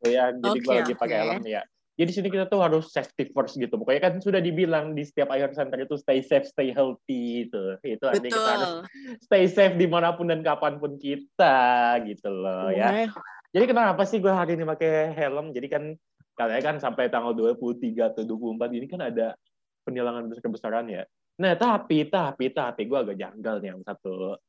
Oh 0.05 0.11
ya, 0.13 0.29
jadi 0.29 0.59
Oke, 0.61 0.67
gua 0.67 0.75
lagi 0.83 0.95
pakai 0.95 1.17
oke. 1.19 1.23
helm 1.25 1.41
nih 1.43 1.55
ya. 1.97 2.01
Jadi 2.03 2.09
di 2.09 2.15
sini 2.15 2.29
kita 2.33 2.49
tuh 2.49 2.61
harus 2.65 2.89
safety 2.89 3.29
first 3.31 3.61
gitu. 3.61 3.77
Pokoknya 3.77 4.09
kan 4.09 4.15
sudah 4.19 4.41
dibilang 4.41 4.97
di 4.97 5.05
setiap 5.05 5.29
akhir 5.29 5.53
center 5.53 5.85
itu 5.85 5.97
stay 6.01 6.25
safe, 6.25 6.49
stay 6.49 6.73
healthy 6.73 7.49
itu. 7.49 7.77
Itu 7.85 8.05
artinya 8.09 8.33
kita 8.33 8.51
harus 8.57 8.73
stay 9.21 9.45
safe 9.45 9.77
di 9.77 9.85
mana 9.85 10.17
pun 10.17 10.33
dan 10.33 10.41
kapan 10.41 10.81
pun 10.81 10.97
kita 10.97 12.01
gitu 12.09 12.33
loh 12.33 12.73
ya. 12.73 13.09
Jadi 13.53 13.65
kenapa 13.69 14.03
sih 14.09 14.17
gue 14.19 14.33
hari 14.33 14.57
ini 14.57 14.65
pakai 14.65 15.13
helm? 15.13 15.53
Jadi 15.53 15.69
kan 15.69 15.85
katanya 16.33 16.63
kan 16.65 16.77
sampai 16.81 17.13
tanggal 17.13 17.37
23 17.37 18.17
atau 18.17 18.25
24 18.25 18.73
ini 18.73 18.87
kan 18.89 19.01
ada 19.05 19.37
penilangan 19.85 20.33
besar-besaran 20.33 20.89
ya. 20.89 21.05
Nah 21.37 21.53
tapi 21.61 22.09
tapi 22.09 22.49
tapi 22.49 22.89
gue 22.89 22.99
agak 22.99 23.17
janggal 23.21 23.61
nih 23.61 23.69
yang 23.77 23.83
satu. 23.85 24.41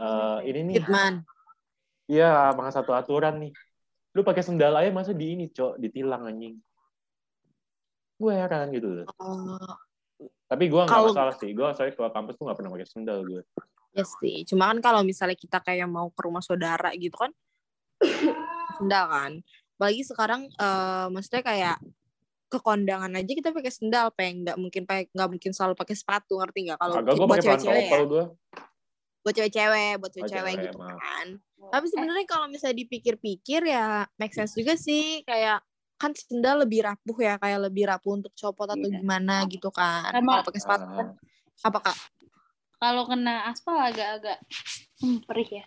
Eh 0.00 0.38
ini 0.48 0.60
nih, 0.64 0.74
Hitman. 0.80 1.20
ya 2.08 2.56
maka 2.56 2.70
satu 2.72 2.96
aturan 2.96 3.36
nih. 3.44 3.52
Lu 4.14 4.26
pakai 4.26 4.42
sendal 4.42 4.74
aja 4.74 4.90
masa 4.90 5.14
di 5.14 5.38
ini 5.38 5.46
cok 5.50 5.78
ditilang 5.78 6.26
anjing. 6.26 6.58
Gue 8.18 8.32
heran 8.34 8.74
gitu 8.74 8.88
loh. 9.00 9.06
Oh, 9.22 9.74
Tapi 10.50 10.66
gue 10.66 10.82
nggak 10.82 11.14
masalah 11.14 11.34
sih. 11.38 11.54
Gue 11.54 11.70
soalnya 11.72 11.94
ke 11.94 12.02
kampus 12.10 12.34
tuh 12.36 12.44
nggak 12.50 12.58
pernah 12.58 12.72
pakai 12.74 12.88
sendal 12.90 13.18
gue. 13.22 13.42
ya 13.90 14.06
sih. 14.06 14.46
Cuma 14.46 14.70
kan 14.70 14.78
kalau 14.78 15.02
misalnya 15.02 15.34
kita 15.34 15.58
kayak 15.62 15.86
mau 15.90 16.10
ke 16.14 16.20
rumah 16.22 16.42
saudara 16.42 16.94
gitu 16.94 17.14
kan, 17.18 17.30
sendal 18.78 19.04
kan. 19.10 19.32
Apalagi 19.78 20.02
sekarang, 20.06 20.46
eh 20.46 21.06
maksudnya 21.10 21.42
kayak 21.42 21.76
ke 22.50 22.58
kondangan 22.58 23.14
aja 23.14 23.32
kita 23.32 23.50
pakai 23.54 23.72
sendal, 23.72 24.10
peng. 24.14 24.46
Nggak 24.46 24.58
mungkin 24.58 24.82
pakai, 24.86 25.10
nggak 25.10 25.28
mungkin 25.30 25.50
selalu 25.54 25.74
pakai 25.78 25.96
sepatu, 25.98 26.38
ngerti 26.38 26.70
nggak? 26.70 26.78
Kalau 26.78 26.94
gue 27.02 27.26
buat 27.26 27.40
cewek-cewek 27.42 27.86
ya. 27.86 28.02
gue. 28.06 28.24
buat 29.20 29.34
cewek-cewek, 29.36 29.92
buat 30.00 30.12
cewek-cewek 30.16 30.54
cewek, 30.54 30.64
gitu 30.70 30.78
kan. 30.80 31.26
Tapi 31.68 31.86
sebenarnya 31.92 32.24
kalau 32.24 32.48
misalnya 32.48 32.80
dipikir-pikir 32.80 33.60
ya 33.68 34.08
make 34.16 34.32
sense 34.32 34.56
juga 34.56 34.74
sih 34.80 35.20
kayak 35.28 35.60
kan 36.00 36.16
sendal 36.16 36.64
lebih 36.64 36.88
rapuh 36.88 37.18
ya, 37.20 37.36
kayak 37.36 37.68
lebih 37.68 37.84
rapuh 37.84 38.16
untuk 38.16 38.32
copot 38.32 38.64
atau 38.64 38.80
Iya. 38.80 39.04
gimana 39.04 39.44
gitu 39.52 39.68
kan. 39.68 40.16
Kalau 40.16 40.40
pakai 40.48 40.60
sepatu 40.64 40.88
Ah, 40.88 41.12
apa 41.68 41.78
Kak? 41.92 41.96
Kalau 42.80 43.04
kena 43.04 43.44
aspal 43.52 43.76
agak-agak 43.76 44.40
hmm, 45.04 45.28
perih 45.28 45.60
ya. 45.60 45.64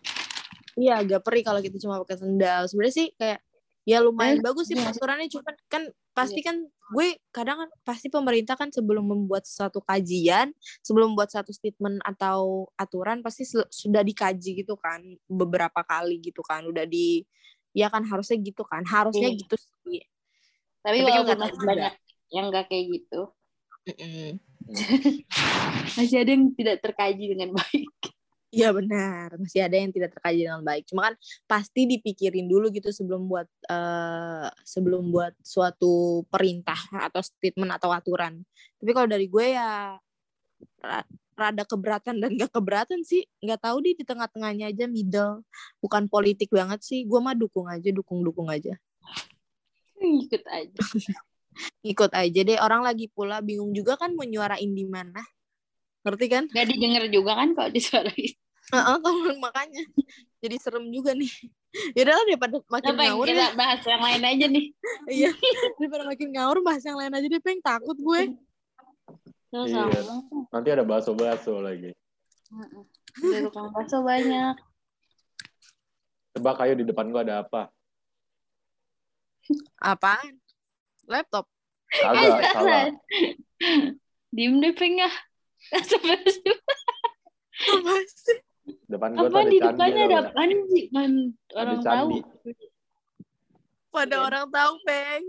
Iya, 0.74 0.94
agak 1.06 1.22
perih 1.22 1.46
kalau 1.46 1.62
kita 1.62 1.78
cuma 1.78 2.02
pakai 2.02 2.18
sendal. 2.18 2.66
Sebenarnya 2.66 2.96
sih 2.98 3.08
kayak 3.14 3.46
ya 3.86 4.02
lumayan 4.02 4.42
Eh, 4.42 4.44
bagus 4.44 4.66
sih 4.66 4.74
iya. 4.74 4.90
peraturannya 4.90 5.30
cuman 5.30 5.56
kan 5.70 5.84
pasti 6.14 6.46
kan 6.46 6.62
gue 6.94 7.08
kadang 7.34 7.66
kan 7.66 7.70
pasti 7.82 8.08
pemerintah 8.08 8.54
kan 8.54 8.70
sebelum 8.70 9.02
membuat 9.10 9.50
suatu 9.50 9.82
kajian, 9.82 10.54
sebelum 10.86 11.14
membuat 11.18 11.34
satu 11.34 11.50
statement 11.50 12.00
atau 12.06 12.70
aturan 12.78 13.26
pasti 13.26 13.50
sudah 13.50 14.06
dikaji 14.06 14.62
gitu 14.62 14.78
kan 14.78 15.02
beberapa 15.26 15.82
kali 15.82 16.22
gitu 16.22 16.46
kan 16.46 16.62
udah 16.70 16.86
di 16.86 17.26
ya 17.74 17.90
kan 17.90 18.06
harusnya 18.06 18.38
gitu 18.38 18.62
kan 18.62 18.86
harusnya 18.86 19.34
Iya. 19.34 19.40
gitu 19.42 19.56
sih 19.58 19.74
Tapi, 19.82 19.98
Tapi 20.84 20.98
kan 21.02 21.06
walaupun 21.10 21.34
tahu 21.34 21.42
masih 21.42 21.66
banyak 21.66 21.94
yang 22.34 22.46
nggak 22.50 22.66
kayak 22.70 22.86
gitu, 22.92 23.22
Mm-mm. 23.90 24.30
masih 25.98 26.18
ada 26.22 26.32
yang 26.34 26.46
tidak 26.56 26.78
terkaji 26.82 27.24
dengan 27.34 27.50
baik. 27.58 27.90
Iya 28.54 28.70
benar, 28.70 29.34
masih 29.42 29.66
ada 29.66 29.74
yang 29.82 29.90
tidak 29.90 30.14
terkaji 30.14 30.46
dengan 30.46 30.62
baik. 30.62 30.86
Cuma 30.86 31.10
kan 31.10 31.18
pasti 31.50 31.90
dipikirin 31.90 32.46
dulu 32.46 32.70
gitu 32.70 32.94
sebelum 32.94 33.26
buat 33.26 33.50
eh, 33.66 34.48
sebelum 34.62 35.10
buat 35.10 35.34
suatu 35.42 36.22
perintah 36.30 36.78
atau 37.10 37.18
statement 37.26 37.74
atau 37.82 37.90
aturan. 37.90 38.46
Tapi 38.78 38.92
kalau 38.94 39.10
dari 39.10 39.26
gue 39.26 39.58
ya 39.58 39.98
ra- 40.86 41.10
rada 41.34 41.66
keberatan 41.66 42.22
dan 42.22 42.30
gak 42.38 42.54
keberatan 42.54 43.02
sih. 43.02 43.26
Nggak 43.42 43.66
tahu 43.66 43.78
di 43.82 43.98
di 43.98 44.06
tengah-tengahnya 44.06 44.70
aja 44.70 44.86
middle. 44.86 45.42
Bukan 45.82 46.06
politik 46.06 46.54
banget 46.54 46.86
sih. 46.86 47.10
Gue 47.10 47.18
mah 47.26 47.34
dukung 47.34 47.66
aja, 47.66 47.90
dukung-dukung 47.90 48.54
aja. 48.54 48.78
Ikut 49.98 50.44
aja. 50.46 50.78
Ikut 51.82 52.12
aja 52.14 52.40
deh. 52.46 52.58
Orang 52.62 52.86
lagi 52.86 53.10
pula 53.10 53.42
bingung 53.42 53.74
juga 53.74 53.98
kan 53.98 54.14
mau 54.14 54.30
nyuarain 54.30 54.70
di 54.70 54.86
mana. 54.86 55.26
Ngerti 56.06 56.26
kan? 56.30 56.44
Gak 56.54 56.70
didengar 56.70 57.10
juga 57.10 57.34
kan 57.34 57.58
kalau 57.58 57.74
disuarain. 57.74 58.43
Heeh, 58.74 58.96
kalau 59.06 59.38
makanya. 59.38 59.84
Jadi 60.42 60.56
serem 60.58 60.86
juga 60.90 61.14
nih. 61.14 61.30
Yaudah 61.98 62.14
lah 62.14 62.26
daripada 62.30 62.56
makin 62.70 62.94
Apa 62.94 63.02
yang 63.02 63.14
ngawur 63.18 63.28
kita 63.30 63.42
ya. 63.42 63.50
bahas 63.58 63.82
yang 63.86 64.02
lain 64.02 64.22
aja 64.26 64.46
nih. 64.50 64.66
Iya, 65.20 65.32
daripada 65.78 66.04
makin 66.08 66.30
ngawur 66.34 66.58
bahas 66.66 66.84
yang 66.86 66.98
lain 66.98 67.14
aja 67.14 67.28
deh, 67.30 67.42
Peng. 67.44 67.60
Takut 67.62 67.98
gue. 67.98 68.22
Iya. 69.54 69.86
langsung. 69.86 70.50
Nanti 70.50 70.70
ada 70.74 70.82
baso-baso 70.82 71.62
lagi. 71.62 71.94
Heeh. 71.94 72.84
Ada 73.14 73.40
tukang 73.46 73.70
bakso 73.70 74.02
banyak. 74.02 74.58
Tebak 76.34 76.58
ayo 76.66 76.74
di 76.74 76.86
depan 76.90 77.14
gua 77.14 77.22
ada 77.22 77.46
apa? 77.46 77.70
Apaan? 79.78 80.42
Laptop. 81.06 81.46
Kagak, 81.94 82.42
salah. 82.58 82.90
Diem 84.34 84.58
deh 84.58 84.74
peng 84.74 84.98
ya. 84.98 85.12
Sampai 85.86 86.18
Apa 87.70 87.94
sih? 88.10 88.38
Depan 88.64 89.12
apa 89.12 89.28
ada 89.28 89.44
di 89.44 89.60
candi. 89.60 89.60
depannya 89.60 90.04
ada 90.08 90.20
sih? 90.72 90.84
Man, 90.90 91.12
Ada 91.52 91.60
orang 91.60 91.80
tahu. 91.80 91.84
candi. 91.84 92.18
Pada 93.92 94.16
Iya. 94.16 94.26
orang 94.26 94.46
tahu, 94.50 94.74
Peng. 94.88 95.24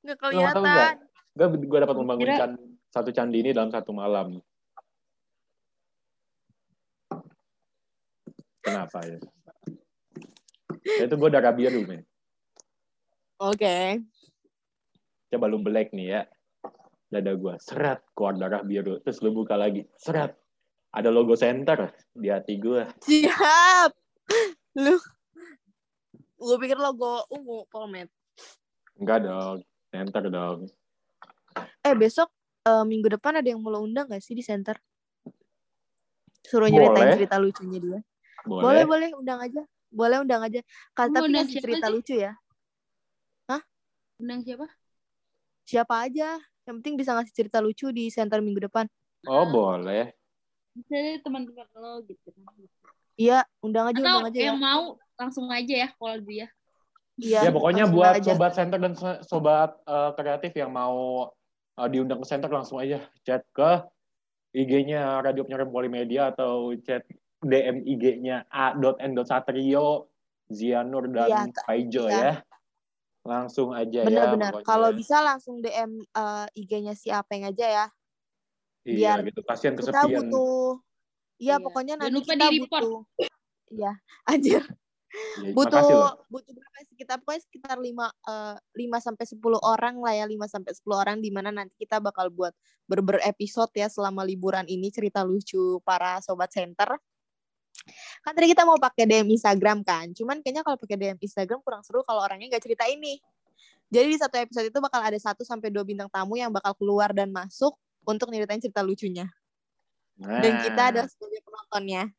Nggak 0.00 0.16
kelihatan. 0.18 0.62
nggak? 0.62 0.92
Gua, 1.30 1.46
gua 1.66 1.78
dapat 1.80 1.96
membangun 1.96 2.24
Kira- 2.24 2.38
can- 2.38 2.62
satu 2.90 3.10
candi 3.10 3.38
ini 3.40 3.50
dalam 3.52 3.70
satu 3.70 3.90
malam. 3.92 4.40
Kenapa 8.60 8.98
ya? 9.04 9.18
Ya, 11.00 11.04
itu 11.08 11.16
gua 11.16 11.30
darah 11.32 11.52
biru, 11.52 11.84
men. 11.84 12.04
Oke. 13.40 14.04
Coba 15.28 15.44
lu 15.48 15.60
black 15.60 15.92
nih 15.92 16.08
ya. 16.10 16.22
Dada 17.10 17.32
gua, 17.34 17.56
seret, 17.58 18.04
keluar 18.12 18.36
darah 18.36 18.62
biru. 18.62 19.00
Terus 19.00 19.18
lu 19.20 19.32
buka 19.32 19.56
lagi, 19.56 19.88
seret. 19.96 20.36
Ada 20.90 21.08
logo 21.10 21.38
center 21.38 21.94
di 22.10 22.28
hati 22.30 22.58
gua. 22.58 22.86
Siap. 23.06 23.90
Lu. 24.82 24.98
Gue 26.40 26.56
pikir 26.56 26.80
logo 26.80 27.22
ungu, 27.30 27.68
Polmed. 27.70 28.08
Enggak 28.98 29.28
dong, 29.28 29.58
center 29.92 30.24
dong. 30.32 30.58
Eh, 31.84 31.94
besok 31.94 32.32
eh, 32.64 32.84
minggu 32.86 33.12
depan 33.12 33.38
ada 33.38 33.48
yang 33.48 33.60
mau 33.60 33.70
lo 33.72 33.84
undang 33.84 34.08
gak 34.08 34.24
sih 34.24 34.32
di 34.34 34.42
center? 34.42 34.76
Suruh 36.40 36.66
nyeritain 36.66 37.12
Boleh. 37.12 37.16
cerita 37.20 37.36
lucunya 37.36 37.78
dia. 37.78 38.00
Boleh? 38.48 38.62
Boleh, 38.64 38.82
boleh, 38.88 39.08
undang 39.14 39.40
aja. 39.44 39.62
Boleh 39.90 40.16
undang 40.22 40.40
aja. 40.42 40.60
Kal 40.96 41.12
Mau 41.12 41.20
tapi 41.20 41.28
undang 41.28 41.46
cerita 41.50 41.86
sih? 41.86 41.94
lucu 41.94 42.14
ya. 42.16 42.32
Undang 44.20 44.44
siapa? 44.44 44.68
Siapa 45.64 45.94
aja. 46.04 46.36
Yang 46.68 46.74
penting 46.84 46.94
bisa 47.00 47.16
ngasih 47.16 47.32
cerita 47.32 47.58
lucu 47.64 47.88
di 47.88 48.12
center 48.12 48.44
minggu 48.44 48.68
depan. 48.68 48.84
Oh, 49.24 49.48
boleh. 49.48 50.12
Bisa 50.70 50.94
deh 50.94 51.18
teman-teman 51.20 51.66
lo 51.74 52.00
gitu. 52.04 52.28
Iya, 53.14 53.44
undang 53.60 53.90
aja, 53.90 53.98
Atau 53.98 54.06
undang 54.06 54.28
aja 54.30 54.38
ya. 54.38 54.46
yang 54.48 54.58
mau 54.58 54.82
langsung 55.14 55.46
aja 55.50 55.74
ya 55.76 55.88
kalau 55.92 56.16
dia. 56.22 56.46
Iya, 57.20 57.40
Ya 57.44 57.50
pokoknya 57.52 57.84
buat 57.84 58.16
aja. 58.16 58.32
sobat 58.32 58.52
center 58.54 58.78
dan 58.78 58.94
so- 58.94 59.20
sobat 59.22 59.76
eh, 59.84 60.10
kreatif 60.14 60.52
yang 60.54 60.72
mau 60.72 61.28
eh, 61.76 61.88
diundang 61.88 62.16
ke 62.16 62.26
center 62.26 62.48
langsung 62.48 62.80
aja 62.80 62.96
chat 63.20 63.44
ke 63.50 63.84
IG-nya 64.52 65.20
Radio 65.20 65.44
Penyiaran 65.44 65.68
Polimedia 65.68 66.32
atau 66.32 66.72
chat 66.78 67.04
DM 67.40 67.84
IG-nya 67.84 68.44
a.n.satrio, 68.48 70.08
Zianur 70.46 71.08
dan 71.08 71.48
Kak. 71.50 71.64
Faijo 71.64 72.04
Iya. 72.04 72.20
ya. 72.20 72.34
Langsung 73.20 73.70
aja 73.70 74.00
ya. 74.00 74.08
Benar-benar. 74.08 74.64
Kalau 74.64 74.88
bisa 74.90 75.20
langsung 75.20 75.60
DM 75.60 76.00
eh, 76.00 76.46
IG-nya 76.56 76.94
si 76.94 77.12
Apeng 77.12 77.44
aja 77.44 77.66
ya. 77.68 77.86
Iya, 78.82 79.16
biar 79.16 79.28
gitu. 79.28 79.40
Kasihan 79.44 79.74
Kita 79.74 79.92
kesepian. 79.92 80.28
butuh 80.30 80.70
Iya, 81.40 81.56
Iya. 81.56 81.64
pokoknya 81.64 81.94
nanti 81.96 82.12
lupa 82.20 82.32
kita 82.36 82.46
butuh 82.52 83.00
Iya, 83.70 83.92
anjir. 84.30 84.62
Ya, 85.42 85.50
Butuh 85.50 86.22
butuh 86.30 86.52
berapa 86.54 86.78
sih? 86.86 86.94
Kita 86.94 87.18
pokoknya 87.18 87.42
sekitar 87.42 87.76
5 87.82 88.06
eh 88.30 88.56
5 88.78 88.98
sampai 89.02 89.24
10 89.26 89.58
orang 89.58 89.98
lah 89.98 90.14
ya, 90.14 90.22
5 90.30 90.46
sampai 90.46 90.70
10 90.70 90.94
orang 90.94 91.18
di 91.18 91.34
mana 91.34 91.50
nanti 91.50 91.74
kita 91.74 91.98
bakal 91.98 92.30
buat 92.30 92.54
berber 92.86 93.18
episode 93.26 93.74
ya 93.74 93.90
selama 93.90 94.22
liburan 94.22 94.70
ini 94.70 94.86
cerita 94.94 95.26
lucu 95.26 95.82
para 95.82 96.22
sobat 96.22 96.54
center. 96.54 96.94
Kan 98.22 98.32
tadi 98.38 98.54
kita 98.54 98.62
mau 98.62 98.78
pakai 98.78 99.02
DM 99.08 99.34
Instagram 99.34 99.82
kan. 99.82 100.14
Cuman 100.14 100.46
kayaknya 100.46 100.62
kalau 100.62 100.78
pakai 100.78 100.94
DM 100.94 101.18
Instagram 101.18 101.58
kurang 101.66 101.82
seru 101.82 102.06
kalau 102.06 102.22
orangnya 102.22 102.46
nggak 102.54 102.62
cerita 102.70 102.86
ini. 102.86 103.18
Jadi 103.90 104.14
di 104.14 104.18
satu 104.20 104.38
episode 104.38 104.70
itu 104.70 104.78
bakal 104.78 105.02
ada 105.02 105.18
1 105.18 105.42
sampai 105.42 105.74
2 105.74 105.82
bintang 105.82 106.06
tamu 106.06 106.38
yang 106.38 106.54
bakal 106.54 106.70
keluar 106.78 107.10
dan 107.10 107.34
masuk 107.34 107.74
untuk 108.04 108.32
nyeritain 108.32 108.60
cerita 108.60 108.80
lucunya. 108.80 109.26
Dan 110.20 110.52
Nah, 110.56 110.62
kita 110.64 110.82
ada 110.92 111.02
sebagai 111.08 111.40
penontonnya. 111.44 112.12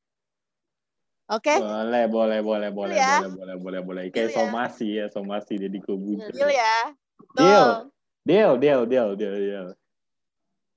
Oke? 1.31 1.53
boleh, 1.55 2.05
boleh, 2.11 2.39
boleh, 2.43 2.69
boleh, 2.73 2.97
ya. 2.97 3.23
boleh, 3.23 3.31
boleh, 3.31 3.55
boleh, 3.55 3.81
boleh. 3.81 4.03
Kayak 4.11 4.17
Deal 4.17 4.27
ya. 4.27 4.35
somasi 4.35 4.87
ya, 4.99 5.05
somasi 5.07 5.53
Deddy 5.55 5.79
Kobuzer. 5.79 6.33
Deal 6.33 6.51
ya. 6.51 6.75
Deal. 7.37 7.67
Deal, 8.21 8.51
deal, 8.59 8.81
deal, 8.85 9.09
deal, 9.15 9.35
deal. 9.37 9.67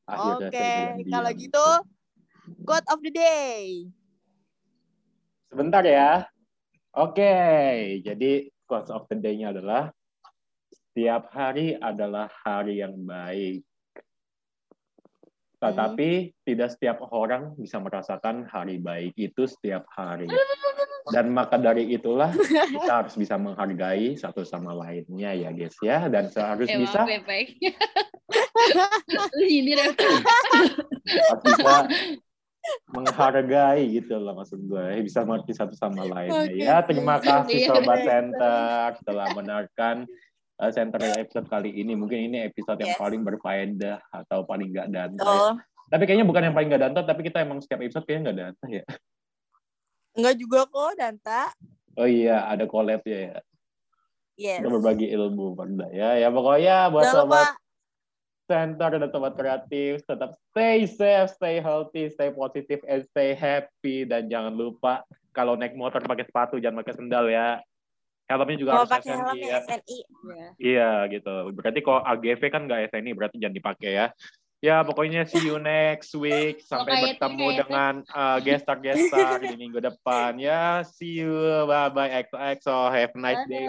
Oke, 0.04 0.52
terbilang 0.52 1.00
kalau 1.08 1.30
gitu 1.32 1.66
quote 2.68 2.88
of 2.92 3.00
the 3.00 3.12
day. 3.12 3.88
Sebentar 5.48 5.82
ya. 5.82 6.28
Oke, 6.94 7.34
jadi 8.06 8.46
quotes 8.70 8.92
of 8.92 9.08
the 9.10 9.18
day-nya 9.18 9.50
adalah 9.50 9.90
setiap 10.70 11.26
hari 11.34 11.74
adalah 11.74 12.30
hari 12.46 12.78
yang 12.78 12.94
baik. 13.02 13.66
Tetapi 15.72 16.10
tidak 16.44 16.68
setiap 16.76 16.98
orang 17.14 17.56
bisa 17.56 17.80
merasakan 17.80 18.44
hari 18.50 18.76
baik 18.76 19.16
itu 19.16 19.48
setiap 19.48 19.88
hari. 19.94 20.28
Dan 21.04 21.36
maka 21.36 21.60
dari 21.60 21.92
itulah 21.92 22.32
kita 22.32 23.04
harus 23.04 23.12
bisa 23.20 23.36
menghargai 23.36 24.16
satu 24.16 24.40
sama 24.40 24.72
lainnya 24.72 25.36
ya 25.36 25.52
guys 25.52 25.76
ya. 25.84 26.08
Dan 26.08 26.32
harus 26.32 26.64
Eh, 26.64 26.80
bisa 26.80 27.04
ya, 27.04 27.72
harus 31.28 31.42
bisa 31.44 31.70
menghargai 32.88 33.84
gitu 34.00 34.16
loh 34.16 34.32
maksud 34.32 34.64
gue. 34.64 35.04
Bisa 35.04 35.28
mengerti 35.28 35.52
satu 35.52 35.76
sama 35.76 36.08
lainnya 36.08 36.56
ya. 36.56 36.76
Terima 36.88 37.20
kasih 37.20 37.68
Iya, 37.68 37.68
sobat 37.68 38.00
center 38.08 38.86
setelah 38.96 39.26
mendengarkan 39.36 39.96
uh, 40.60 40.70
center 40.70 41.00
episode 41.18 41.46
kali 41.48 41.70
ini 41.72 41.94
mungkin 41.94 42.30
ini 42.30 42.44
episode 42.46 42.78
yang 42.82 42.94
Yes. 42.94 43.00
paling 43.00 43.22
berfaedah 43.26 43.98
atau 44.12 44.46
paling 44.46 44.70
gak 44.70 44.88
danta 44.92 45.22
ya. 45.22 45.40
Oh, 45.50 45.54
tapi 45.90 46.06
kayaknya 46.06 46.26
bukan 46.26 46.42
yang 46.50 46.54
paling 46.54 46.68
gak 46.70 46.82
danta 46.86 47.00
tapi 47.02 47.20
kita 47.26 47.42
emang 47.42 47.58
setiap 47.62 47.80
episode 47.82 48.04
kayaknya 48.06 48.30
gak 48.30 48.38
danta 48.38 48.66
ya 48.70 48.84
enggak 50.14 50.36
juga 50.38 50.60
kok, 50.70 50.92
Danta. 50.94 51.42
oh 51.98 52.06
iya 52.06 52.46
ada 52.46 52.70
collab 52.70 53.02
ya, 53.02 53.34
ya. 53.34 53.38
Yes. 54.34 54.58
kita 54.62 54.70
berbagi 54.70 55.10
ilmu 55.14 55.54
pada 55.54 55.86
ya 55.94 56.18
ya 56.18 56.28
pokoknya 56.30 56.90
buat 56.90 57.06
Jangan 57.06 57.18
lupa 57.22 57.38
sobat 57.42 57.48
center 58.44 58.90
dan 59.00 59.08
sobat 59.10 59.34
kreatif 59.40 59.92
tetap 60.04 60.30
stay 60.52 60.84
safe, 60.84 61.32
stay 61.32 61.56
healthy, 61.64 62.12
stay 62.12 62.28
positive, 62.28 62.82
and 62.84 63.00
stay 63.08 63.32
happy 63.32 64.04
dan 64.04 64.28
jangan 64.28 64.52
lupa 64.52 65.00
kalau 65.32 65.56
naik 65.56 65.74
motor 65.74 65.98
pakai 66.04 66.28
sepatu 66.28 66.60
jangan 66.60 66.84
pakai 66.84 66.94
sendal 66.94 67.26
ya. 67.26 67.58
Helmnya 68.24 68.56
juga 68.56 68.70
harus 68.80 68.88
pakai 68.88 69.12
SNI 69.12 69.20
helmnya 69.20 69.46
ya. 69.46 69.58
SNI. 69.68 69.98
Iya 70.56 70.90
gitu. 71.12 71.34
Berarti 71.52 71.80
kalau 71.84 72.00
AGV 72.00 72.42
kan 72.48 72.62
nggak 72.64 72.80
SNI 72.88 73.10
berarti 73.12 73.36
jangan 73.36 73.56
dipakai 73.56 73.92
ya. 73.92 74.06
Ya 74.64 74.80
pokoknya 74.80 75.28
see 75.28 75.44
you 75.44 75.60
next 75.60 76.16
week 76.16 76.64
sampai 76.72 77.12
bertemu 77.12 77.36
kayak- 77.36 77.58
dengan 77.60 77.92
uh, 78.16 78.40
gestar 78.40 78.80
gestar 78.80 79.44
di 79.44 79.52
minggu 79.60 79.76
depan 79.76 80.40
ya. 80.40 80.80
See 80.88 81.20
you 81.20 81.36
bye 81.68 81.92
bye 81.92 82.08
EXO 82.08 82.40
EXO 82.40 82.76
have 82.88 83.12
a 83.12 83.20
nice 83.20 83.44
day 83.44 83.68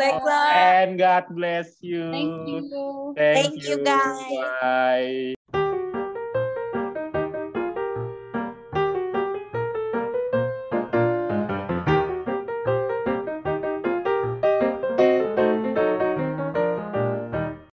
and 0.56 0.96
God 0.96 1.26
bless 1.36 1.76
you. 1.84 2.16
Thank 2.16 2.32
you. 2.72 3.12
Thank, 3.12 3.36
Thank 3.36 3.54
you, 3.60 3.76
guys. 3.84 4.40
Bye. 4.64 5.35